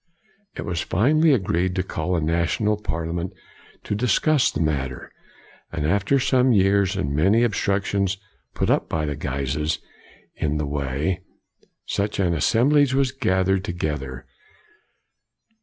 It 0.55 0.63
was 0.63 0.81
finally 0.81 1.31
agreed 1.31 1.75
to 1.75 1.83
call 1.83 2.15
a 2.15 2.21
national 2.21 2.81
parliament 2.81 3.33
to 3.83 3.93
discuss 3.93 4.49
the 4.49 4.59
matter, 4.59 5.11
and 5.71 5.85
after 5.85 6.17
some 6.19 6.51
years, 6.51 6.95
and 6.95 7.15
many 7.15 7.43
obstructions 7.43 8.17
put 8.55 8.89
by 8.89 9.05
the 9.05 9.15
Guises 9.15 9.77
in 10.35 10.57
the 10.57 10.65
way, 10.65 11.21
such 11.85 12.17
an 12.19 12.33
assemblage 12.33 12.95
was 12.95 13.11
gathered 13.11 13.63
together. 13.63 14.25